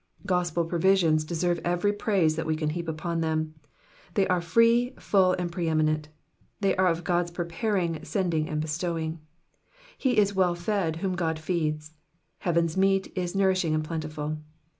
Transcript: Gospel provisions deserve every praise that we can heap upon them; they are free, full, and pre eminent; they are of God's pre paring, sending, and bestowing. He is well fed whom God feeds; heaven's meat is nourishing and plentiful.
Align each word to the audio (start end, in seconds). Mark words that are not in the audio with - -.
Gospel 0.25 0.65
provisions 0.65 1.23
deserve 1.23 1.59
every 1.63 1.93
praise 1.93 2.35
that 2.35 2.47
we 2.47 2.55
can 2.55 2.71
heap 2.71 2.87
upon 2.87 3.21
them; 3.21 3.53
they 4.15 4.27
are 4.29 4.41
free, 4.41 4.95
full, 4.97 5.33
and 5.33 5.51
pre 5.51 5.67
eminent; 5.69 6.09
they 6.59 6.75
are 6.75 6.87
of 6.87 7.03
God's 7.03 7.29
pre 7.29 7.45
paring, 7.45 8.03
sending, 8.03 8.49
and 8.49 8.59
bestowing. 8.59 9.19
He 9.95 10.17
is 10.17 10.33
well 10.33 10.55
fed 10.55 10.95
whom 11.05 11.13
God 11.15 11.37
feeds; 11.37 11.93
heaven's 12.39 12.75
meat 12.75 13.11
is 13.15 13.35
nourishing 13.35 13.75
and 13.75 13.83
plentiful. 13.83 14.39